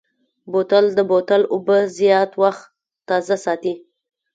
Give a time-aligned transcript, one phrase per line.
[0.51, 2.63] بوتل د بوتل اوبه زیات وخت
[3.07, 3.73] تازه ساتي.